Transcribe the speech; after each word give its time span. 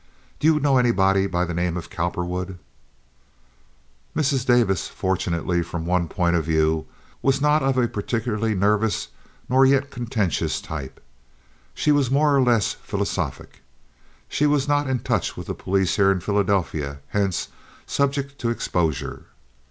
Do 0.39 0.47
you 0.51 0.59
know 0.59 0.79
anybody 0.79 1.27
by 1.27 1.45
the 1.45 1.53
name 1.53 1.77
of 1.77 1.91
Cowperwood?" 1.91 2.57
Mrs. 4.15 4.47
Davis, 4.47 4.87
fortunately 4.87 5.61
from 5.61 5.85
one 5.85 6.07
point 6.07 6.35
of 6.35 6.43
view, 6.43 6.87
was 7.21 7.39
not 7.39 7.61
of 7.61 7.77
a 7.77 7.87
particularly 7.87 8.55
nervous 8.55 9.09
nor 9.47 9.63
yet 9.63 9.91
contentious 9.91 10.59
type. 10.59 11.03
She 11.75 11.91
was 11.91 12.09
more 12.09 12.35
or 12.35 12.41
less 12.41 12.73
philosophic. 12.73 13.61
She 14.27 14.47
was 14.47 14.67
not 14.67 14.87
in 14.89 15.01
touch 15.01 15.37
with 15.37 15.45
the 15.45 15.53
police 15.53 15.97
here 15.97 16.09
in 16.11 16.19
Philadelphia, 16.19 16.99
hence 17.09 17.49
subject 17.85 18.39
to 18.39 18.49
exposure. 18.49 19.25